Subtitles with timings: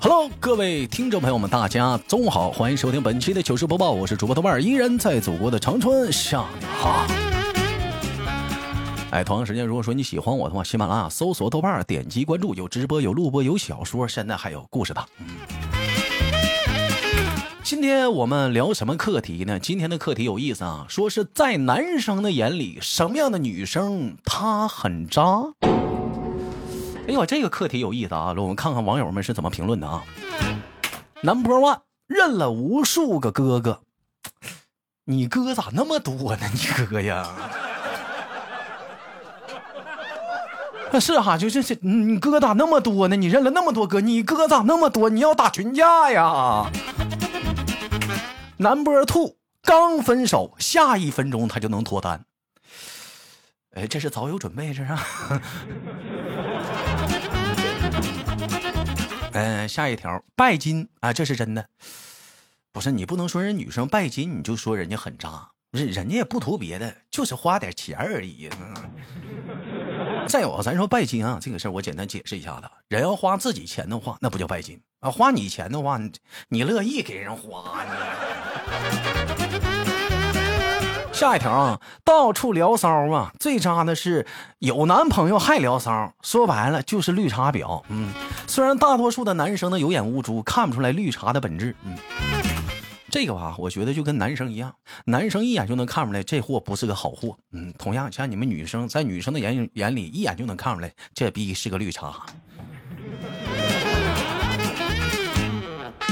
[0.00, 7.06] Hello，各位听众朋友们，大家中午好，欢迎收听本期的糗事播报，我是主播豆瓣儿，依然在祖国的长春向你好。
[9.10, 15.04] 哎，同样时间，如果说你喜欢我的话，喜马拉雅搜索豆瓣儿，点击关注，有直播，有录播，有小说，现在还有故事的。
[17.62, 19.58] 今天我们聊什么课题呢？
[19.58, 25.52] 今天的课题有意思啊，说是在男生的眼里，什么样的女生她很渣？
[27.10, 28.32] 哎呦，这个课题有意思啊！
[28.36, 30.04] 我们看看网友们是怎么评论的啊。
[31.22, 33.80] Number one，认了无数个哥哥，
[35.06, 36.48] 你哥咋那么多呢？
[36.54, 37.28] 你哥呀？
[40.92, 43.16] 那 是哈，就是是，你哥咋那么多呢？
[43.16, 45.10] 你认了那么多哥，你哥咋那么多？
[45.10, 46.70] 你要打群架呀
[48.58, 52.24] ？？Number two，刚分手，下一分钟他就能脱单。
[53.74, 54.96] 哎，这是早有准备，这是。
[59.40, 61.66] 嗯，下一条拜金啊，这是真的。
[62.72, 68.50] 不是你不能说人女生拜金，你就说人家很渣，人人家也不图别的，就是花点钱而已。
[70.28, 72.68] 再有，咱说拜金啊，这个事儿我简单解释一下子。
[72.88, 75.98] 人要花自己钱的话，那不叫拜金啊；花你钱的话，
[76.48, 77.90] 你乐意给人花你
[81.20, 84.26] 下一条啊，到处聊骚啊，最渣的是
[84.58, 87.82] 有男朋友还聊骚，说白了就是绿茶婊。
[87.90, 88.10] 嗯，
[88.46, 91.76] 虽然大多数的男生呢有眼无珠，看不出来绿茶的本质。
[91.84, 91.94] 嗯，
[93.10, 97.36] 这个吧，我觉得就跟男生一样，男生一眼就能看出来这货不是个好货。
[97.52, 102.24] 嗯，同样像你们女生，在女生的眼眼里一眼就能看出来这逼是个绿茶。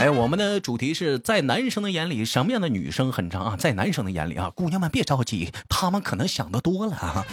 [0.00, 3.56] 哎，我们的主题是在男生的眼里，什么样的女生很渣啊？
[3.56, 7.26] 在男生的眼里啊，姑娘们别着急，他们可能想的多了啊。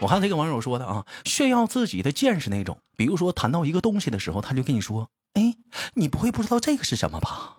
[0.00, 5.54] 我看这个网友说的啊，炫耀自己的见识那种，比如说谈到一个东西的时候，他就跟你说：“哎，
[5.94, 7.58] 你不会不知道这个是什么吧？”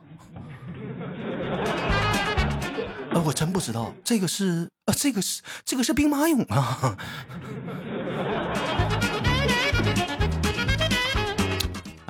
[3.16, 6.98] 啊，我真不知道，这个是啊，这个是这个是兵马俑啊。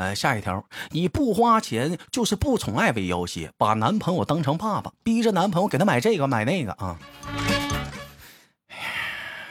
[0.01, 6.97] 呃，下一条，以不花钱就是不宠爱为要挟，把男朋友当成爸爸，逼着男朋友给他买这个买那个啊。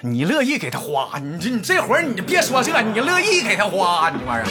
[0.00, 4.48] 你乐意给他花，你这你这会儿你就别说这，你乐意给他花，你这玩意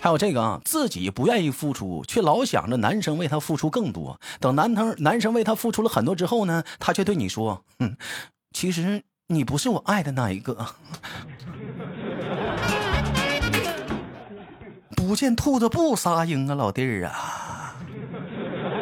[0.00, 4.18] 还有这个啊，自己不愿意付出，却老想着男生为他付出更多。
[4.40, 7.96] 等男生男生为他付出了很多之后呢，他却对你说：“嗯，
[8.52, 10.66] 其实你不是我爱的那一个。”
[15.08, 17.74] 不见兔子不撒鹰啊，老弟儿啊！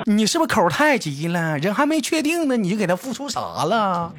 [0.05, 1.57] 你是不是口太急了？
[1.57, 4.13] 人还没确定呢，你就给他付出啥了？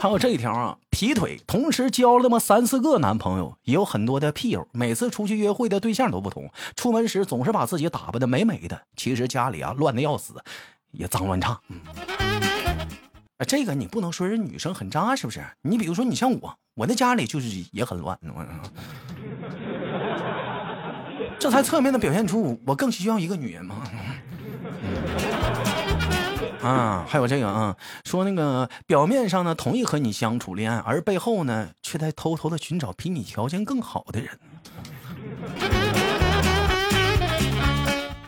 [0.00, 4.66] 还有这一条啊，劈腿，同时交了那么三四个男朋友，也有很多的屁友。
[4.72, 10.34] 每次出去约会的对象都不同，出门时总是把自己打扮的美美的，其实家里啊乱的要死，
[10.90, 11.60] 也脏乱差。
[11.68, 11.78] 嗯
[13.38, 15.44] 啊这个你不能说人女生很渣，是不是？
[15.62, 18.18] 你比如说，你像我，我的家里就是也很乱，
[21.38, 23.82] 这才侧面的表现出我更需要一个女人嘛。
[26.62, 34.38] 啊，还有这个啊，说那个表面上呢同意和你相处恋爱，而背后呢却在偷偷的寻找比你条件更好的人。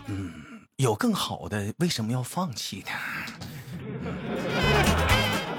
[0.08, 0.32] 嗯，
[0.76, 2.90] 有更好的，为什么要放弃呢？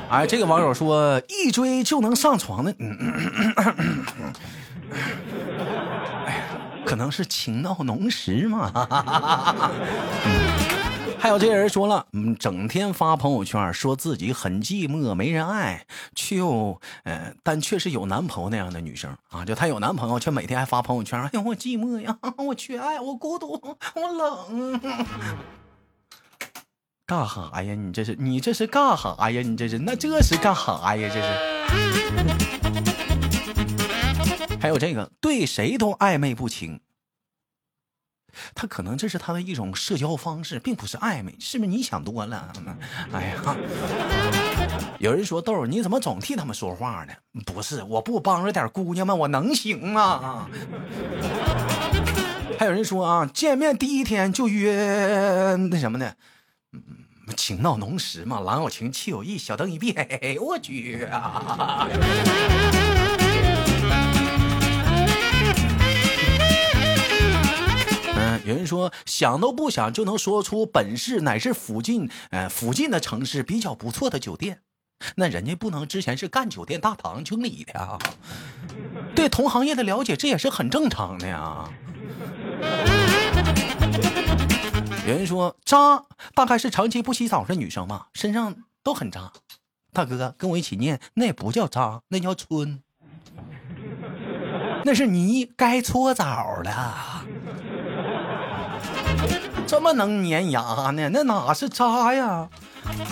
[0.10, 2.74] 哎，这个网友说一追就能上床的，
[6.26, 6.44] 哎呀，
[6.86, 8.72] 可能是情到浓时嘛。
[8.72, 9.72] 哈哈哈哈
[10.26, 10.32] 嗯
[11.18, 15.84] 还有这人说了，嗯，整天发朋友圈说自己很寂寞没人爱，
[16.14, 23.60] 却又，呃，但却是有男朋友那样的女生啊，就她有男朋友，却每天还发朋友圈，哎呀，我寂寞呀， 我缺爱，我孤独，
[23.96, 24.80] 我冷。
[27.08, 27.76] 干哈呀？
[27.76, 29.42] 你这是你这是干哈呀？
[29.44, 31.08] 你这是那这是干哈呀？
[31.14, 31.28] 这是。
[34.60, 36.80] 还有这个对谁都暧昧不清，
[38.56, 42.52] 他可能这是他的一种社交方式，并不是暧昧，是不是你想多了？
[43.12, 43.56] 哎呀，
[44.98, 47.13] 有人说豆儿你怎么总替他们说话呢？
[47.46, 50.50] 不是，我不帮着点姑娘们，我能行吗？
[52.58, 56.12] 还有人说啊，见面第一天就约那什么呢？
[57.45, 61.88] 情到浓时嘛，郎有情，妻有意，小灯一闭，嘿嘿，我去啊！
[68.15, 74.62] 嗯，有人说想都不想就能说出本市乃是附近，呃，附近的城市比较不错的酒店。
[75.18, 78.00] 那人家不能之前是干酒店大堂经理的啊，
[79.13, 81.69] 对同行业的了解这也是很正常的呀。
[85.07, 86.04] 有人说渣
[86.34, 89.31] 大概是长期不洗澡的女生吧，身上都很渣。
[89.94, 92.81] 大哥跟我一起念，那也不叫渣，那叫春，
[94.84, 97.24] 那是泥，该搓澡了。
[99.67, 101.09] 这么能粘牙呢？
[101.09, 102.47] 那哪是渣呀？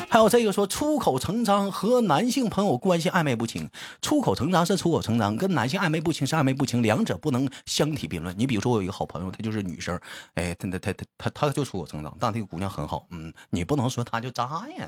[0.07, 3.67] 还有这个说出口成章和男性朋友关系暧昧不清，
[4.01, 8.35] 出口成章是出口成章，跟男性暧昧不清是暧昧不清，两者不能相提并论。
[8.37, 9.99] 你比如说，我有一个好朋友，她就是女生，
[10.35, 14.43] 哎，她她她她她就出口成章，但这个姑娘很好，嗯，你不能说她就渣
[14.77, 14.87] 呀，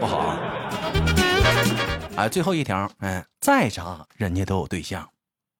[0.00, 0.34] 不好。
[2.16, 5.06] 哎，最后一条，哎，再渣人家都有对象，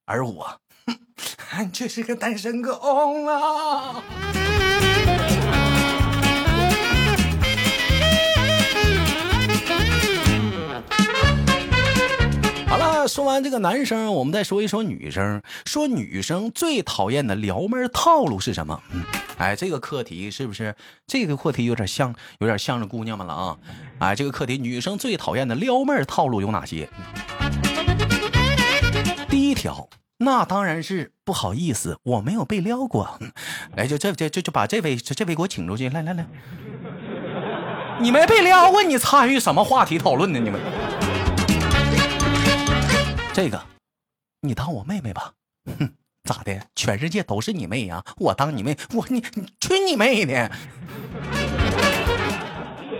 [0.06, 0.46] 而我，
[0.86, 2.72] 哼，却是个单身狗
[3.26, 4.02] 啊。
[12.68, 15.42] 好了说完这个男生，我们再说一说女生。
[15.66, 18.82] 说女生最讨厌的撩妹套路是什么？
[18.92, 19.02] 嗯，
[19.36, 20.74] 哎，这个课题是不是
[21.06, 23.58] 这个课题有点像，有点像着姑娘们了啊？
[23.98, 26.88] 哎，这个课题，女生最讨厌的撩妹套路有哪些？
[29.28, 29.86] 第一条，
[30.24, 33.18] 那当然是不好意思，我没有被撩过。
[33.74, 36.24] 来， 就这这这就把这位这位给我请出去，来来来，
[38.00, 40.38] 你没被撩过，你参与什么话题讨论呢？
[40.38, 40.60] 你们？
[43.34, 43.60] 这个，
[44.42, 45.32] 你当我妹妹吧，
[45.78, 45.92] 哼，
[46.22, 46.66] 咋的？
[46.76, 50.50] 全世界都是你妹呀，我当你妹，我你你去你妹的！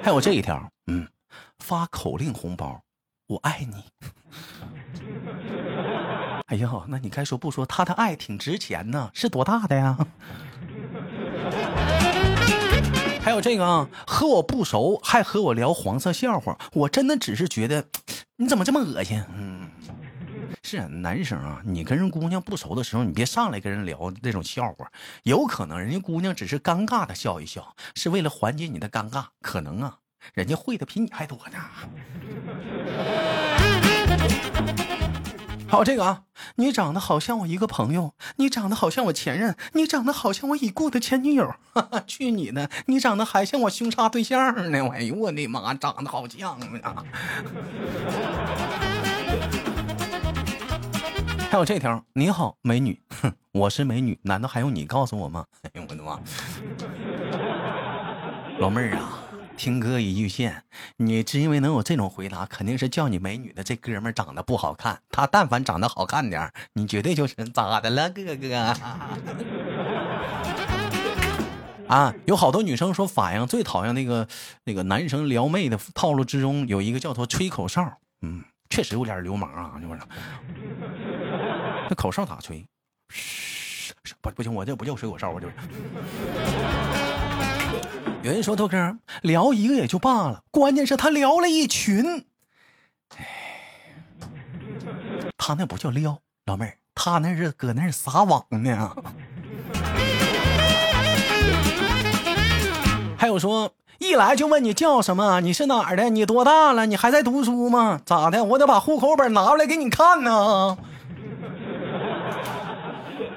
[0.02, 1.06] 还有这一条，嗯，
[1.60, 2.82] 发口令红包，
[3.28, 3.84] 我爱你。
[6.52, 9.96] 哎呀，那你该说不说，他的爱挺值钱呢，是多大的呀？
[13.24, 17.82] 还有这个啊，和我不熟还和我聊黄色笑话，我真的只是觉得，
[18.36, 19.24] 你怎么这么恶心？
[19.34, 19.66] 嗯。
[20.62, 29.96] 是男生啊，你跟人姑娘不熟的时候，你别上来跟人聊这种笑话，有可能人家姑娘只是尴尬的笑一笑，是为了缓解你的尴尬，可能啊，
[30.34, 31.58] 人家会的比你还多呢。
[35.72, 36.24] 好，这个啊，
[36.56, 44.86] 你长得好像我一个朋友，你长得好像我前任，你长得好像我已故的前女友，哈 哈去你的，你长得还像我凶杀对象呢！
[44.92, 46.96] 哎呦我的妈，长得好像啊！
[51.50, 55.46] 还有这条，你好，美女，哼，我是美女，难道还用你告诉我吗？
[55.64, 56.20] 哎呦我的妈！
[58.58, 59.21] 老妹儿啊，
[59.56, 60.62] 听歌一句劝，
[60.96, 65.00] 你只因为能有这种回答，肯定是叫你美女的这哥们长得不好看。
[65.10, 68.74] 他但凡长得好看点你绝对就是 咋的了，哥哥？
[71.86, 74.26] 啊，有好多女生说，反映最讨厌那个
[74.64, 80.00] 那个男生撩妹的套路之中，有一个叫做吹口哨，嗯，确实有点流氓啊，就是。
[81.88, 82.64] 那口哨咋吹？
[83.12, 85.54] 嘘，不不行，我这不叫吹口哨，我就是。
[88.22, 92.24] 有人说豆哥聊一个也就罢了，关键是他聊了一群。
[93.16, 93.26] 哎，
[95.36, 98.94] 他那不叫撩，老妹儿，他那是搁那撒网呢。
[103.18, 106.10] 还有说一来就问你叫什么，你是哪儿的？
[106.10, 106.86] 你多大了？
[106.86, 108.00] 你还在读书吗？
[108.04, 108.44] 咋的？
[108.44, 110.76] 我得把户口本拿出来给你看呢。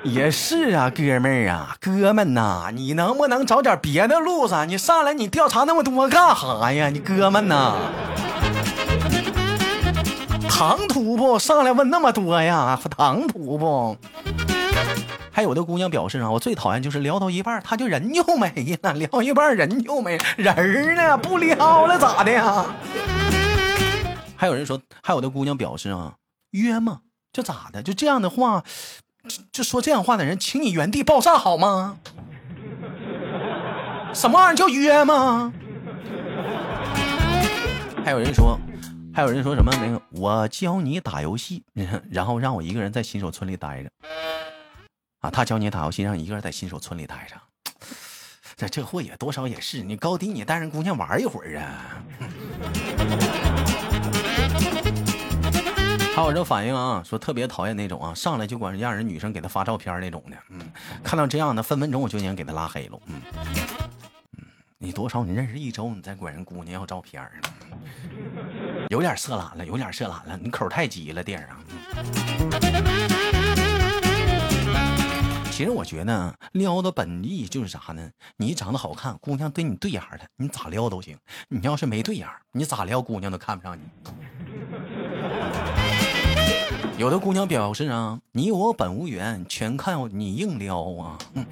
[0.06, 4.56] 也是啊，哥们儿啊，哥们呐，你能不能找点别的路子？
[4.68, 6.90] 你上来你调查那么多干哈呀？
[6.90, 7.76] 你哥们呐，
[10.48, 11.40] 唐突不？
[11.40, 12.80] 上来问那么多呀？
[12.96, 13.98] 唐突不？
[15.32, 22.64] 还有的姑娘表示啊，我最讨厌就是聊到一半，他就人就没了， 聊一半人就没人呢，不聊了咋的呀？
[24.36, 26.14] 还有人说，还有的姑娘表示啊，
[26.52, 27.00] 约吗？
[27.34, 27.82] 就咋的？
[27.82, 28.64] 就这样的话。
[29.52, 31.98] 就说这样话的人，请你原地爆炸好吗？
[34.14, 35.52] 什么玩意儿叫约吗？
[38.04, 38.58] 还有人说，
[39.14, 41.64] 还有人说什么那个，我教你打游戏，
[42.10, 43.90] 然后让我一个人在新手村里待着。
[45.22, 47.36] 啊，他教你打游戏，让你一个人在新手村里待着。
[48.56, 51.98] 这这货也多少也是，你高低你带人姑娘玩一会儿啊。
[56.16, 60.62] 还有这反应啊，说特别讨厌那种啊，上来就管让人女生给他发照片那种的，嗯，
[61.04, 63.22] 看到这样的分分钟我就想给他拉黑了，嗯
[64.38, 64.46] 嗯，
[64.78, 67.22] 你多少你认识一周，你再管人姑娘要照片
[68.88, 71.60] 有点色懒了，有点色懒了，你口太急了，弟儿啊。
[75.52, 78.10] 其实我觉得撩的本意就是啥呢？
[78.38, 81.18] 你长得好看，姑娘对你对眼的，你咋撩都行；
[81.50, 83.82] 你要是没对眼，你咋撩姑娘都看不上你。
[86.98, 91.18] 有的姑娘表示啊，你我本无缘，全靠你硬撩啊。
[91.34, 91.46] 嗯，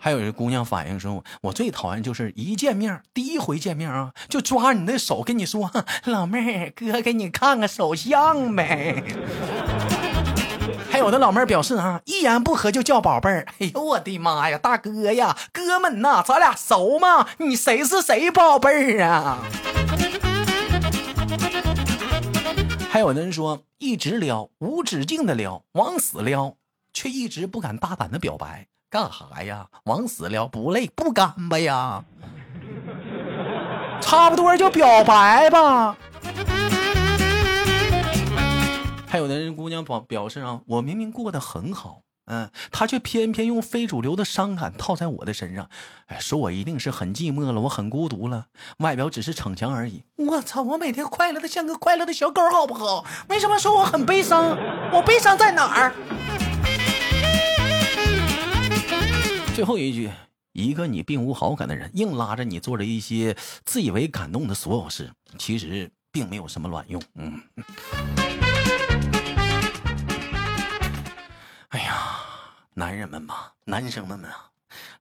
[0.00, 5.70] 还有一姑娘反映说，我最讨厌就是一见面，第一回见面啊，就抓你的手跟你说，
[6.06, 9.04] 老妹儿，哥给你看个手相呗。
[10.90, 13.46] 还有的老妹儿表示啊，一言不合就叫宝贝儿。
[13.58, 17.28] 哎呦我的妈呀，大哥呀，哥们呐，咱俩熟吗？
[17.36, 19.38] 你谁是谁宝贝儿啊？
[22.92, 26.56] 还有的人说，一直撩，无止境的撩，往死撩，
[26.92, 29.66] 却一直不敢大胆的表白，干哈呀？
[29.84, 32.04] 往死撩不累不干巴呀？
[34.02, 35.96] 差不多就表白吧。
[39.08, 42.02] 还有的人姑娘表表示啊，我明明过得很好。
[42.70, 45.68] 他却偏偏用非主流的伤感套在我的身上，
[46.06, 48.46] 哎，说我一定是很寂寞了，我很孤独了，
[48.78, 50.02] 外表只是逞强而已。
[50.16, 53.04] 我操，我每天快乐的像个快乐的小狗，好不好？
[53.28, 54.56] 为什么说我很悲伤？
[54.92, 55.94] 我悲伤在哪儿？
[59.54, 60.10] 最后一句，
[60.52, 67.02] 一个你并无好感的人，硬拉着你做着一些自以为感动的所有事，其实并没有什么卵用。
[67.16, 67.40] 嗯。
[72.82, 74.50] 男人们吧，男生们们啊，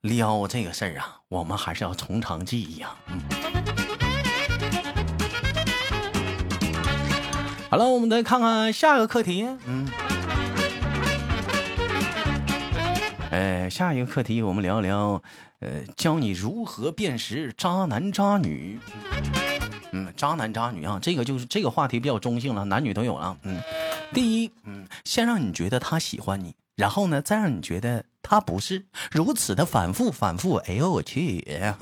[0.01, 2.95] 撩这个事儿啊，我们还是要从长计议啊。
[3.07, 3.19] 嗯。
[7.71, 9.47] 好了，我们再看看下一个课题。
[9.65, 9.89] 嗯。
[13.31, 15.19] 哎，下一个课题，我们聊聊，
[15.61, 18.79] 呃，教你如何辨识渣男渣女。
[19.91, 23.35] 嗯，渣男渣女啊，这个就是这个话题比较中性了，男女都有了。
[23.41, 23.59] 嗯，
[24.13, 26.53] 第一，嗯，先让你觉得他喜欢你。
[26.75, 30.55] 然后呢，再让你觉得他不是如此的反复反复。
[30.55, 31.45] 哎呦我去，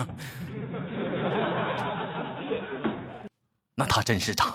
[3.75, 4.45] 那他真是渣。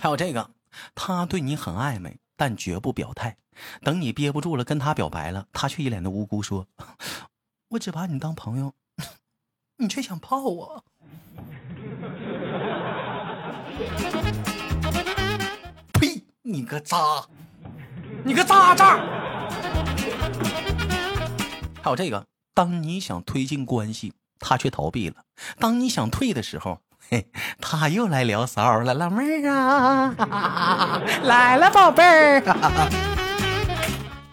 [0.00, 0.50] 还有这个，
[0.94, 3.36] 他对你很暧昧，但绝不表态。
[3.82, 6.66] 等你憋不住了，跟他表白了，他却一脸的无辜说
[7.70, 8.74] ：“我只把你当朋友，
[9.78, 10.84] 你却想泡我。”
[15.92, 16.22] 呸！
[16.42, 17.26] 你个渣！
[18.24, 18.98] 你个渣渣！
[21.82, 25.14] 还有这个，当你想推进关系，他却逃避了；
[25.58, 28.92] 当你想退的时候，嘿，他又来聊骚了。
[28.92, 32.42] 老妹儿啊，来了，宝贝儿。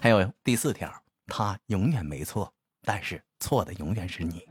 [0.02, 0.92] 还有第四条，
[1.28, 2.52] 他永远没错，
[2.84, 4.44] 但是错的永远是你。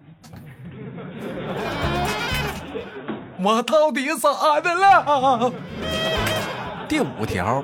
[3.39, 5.53] 我到底咋的了？
[6.89, 7.63] 第五条。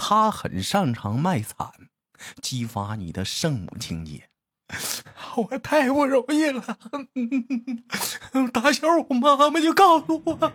[0.00, 1.68] 他很擅长卖惨，
[2.40, 4.28] 激发你的圣母情节。
[5.36, 6.62] 我太不容易了，
[8.52, 10.52] 打小我妈妈就告诉我。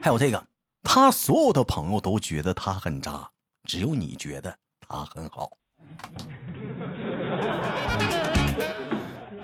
[0.00, 0.46] 还有这个，
[0.82, 3.30] 他所有的朋友都觉得他很渣，
[3.64, 4.56] 只有你觉得
[4.88, 5.50] 他很好。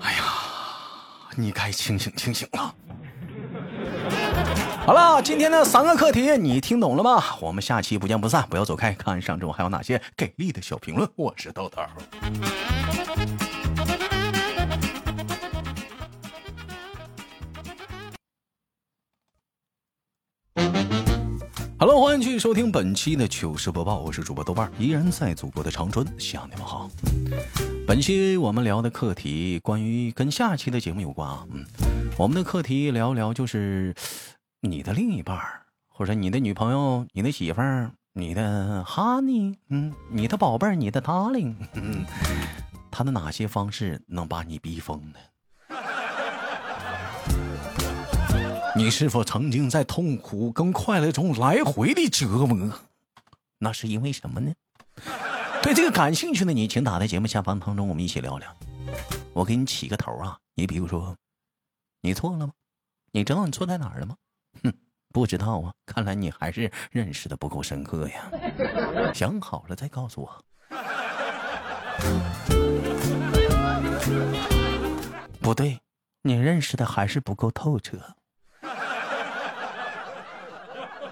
[0.01, 0.23] 哎呀，
[1.37, 2.75] 你该清醒清醒了。
[4.89, 7.23] 好了，今天的三个课题你听懂了吗？
[7.41, 11.07] 我们下期不见不散，不要走开，看上周还有哪些给力的小评论。
[11.15, 11.79] 我是豆豆。
[21.77, 26.89] Hello，欢迎继续收听本期的糗事播报，我是主播豆瓣，依然在祖国的长春向你们好。
[27.85, 31.63] 本期我们聊的课题关于跟下期的节目有关啊，嗯，
[32.17, 33.93] 我们的课题聊聊就是。
[34.61, 35.39] 你的另一半
[35.87, 42.05] 或者你的女朋友、你的媳妇儿、你的 honey，嗯，你的宝贝儿、你的 darling，嗯，
[42.91, 45.19] 他的哪些方式能把你逼疯呢？
[48.75, 52.69] 你是否曾经在痛苦跟快乐中来回的折磨？
[53.59, 54.53] 那是因为什么呢？
[55.63, 58.53] 对这个感兴趣的你，请打在节目下方当中，我们一起聊聊。
[59.31, 61.15] 我给你起个头啊，你比如说，
[62.01, 62.51] 你错了吗？
[63.13, 64.17] 你知道你错在哪儿了吗？
[65.11, 68.31] 不知道啊，看来你还是认识的不够深刻呀。
[69.13, 70.45] 想好了再告诉我。
[75.41, 75.79] 不对，
[76.21, 78.15] 你认识的还是不够透彻。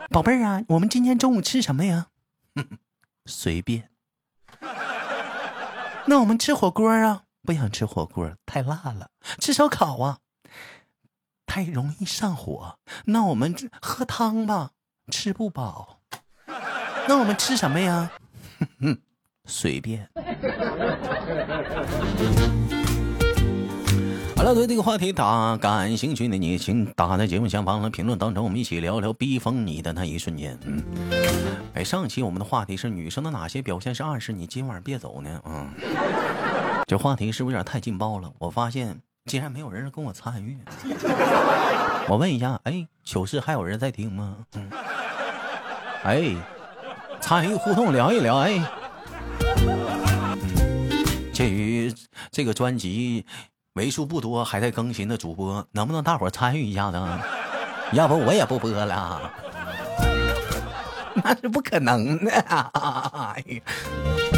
[0.09, 2.07] 宝贝儿啊，我们今天中午吃什么呀？
[3.25, 3.89] 随便。
[6.05, 7.23] 那我们吃火锅啊？
[7.41, 9.09] 不想吃火锅，太辣了。
[9.39, 10.19] 吃烧烤啊？
[11.57, 14.69] 太容易上火，那我们喝汤吧。
[15.11, 16.01] 吃不饱。
[17.07, 18.11] 那我们吃什么呀？
[18.59, 18.97] 哼 哼
[19.45, 20.07] 随便。
[24.35, 30.55] 好了，对这个话题打感兴趣的你，请打在节目下方的评论当中，我们一起聊聊逼疯你的那一瞬间。
[30.63, 30.83] 嗯，
[31.73, 35.41] 哎，上期我们的话题是女生的哪些表现是暗示你今晚别走呢？
[35.43, 35.71] 嗯，
[36.85, 38.31] 这话题是不是有点太劲爆了？
[38.37, 40.57] 我发现竟然没有人跟我参与。
[42.07, 44.37] 我问一下，哎，糗事还有人在听吗？
[44.55, 44.69] 嗯，
[46.03, 46.33] 哎，
[47.19, 48.59] 参与互动聊一聊，哎，
[49.67, 50.39] 嗯，
[51.33, 51.93] 鉴于
[52.31, 53.25] 这个专辑。
[53.73, 56.99] 为数不多还在更新的主播，能不能大伙参与一下子？
[57.91, 59.31] 要不我也不播了，
[61.13, 62.31] 那是不可能的。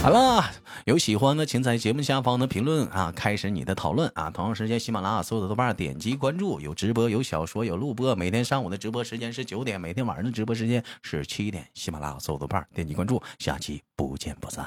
[0.00, 0.42] 好了，
[0.84, 4.30] 有喜欢的请在节目下方的评论啊，开始你的讨论啊。
[4.30, 8.14] 同样时间，喜马拉雅所有的豆瓣点击关注，有直播，有小说，有录播。
[8.14, 11.68] 每天上午的直播时间是九点，每天晚上的直播时间是七点。
[11.74, 14.66] 喜马拉雅所有豆瓣点击关注，下期不见不散。